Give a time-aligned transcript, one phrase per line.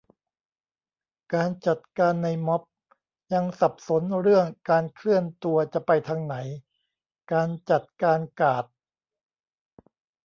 [1.33, 2.63] การจัดการในม็อบ
[3.33, 6.35] ยังสับสนเรื่องการเคลื่อนตัวจะไปทางไหน
[7.31, 8.65] การจัดการการ์ด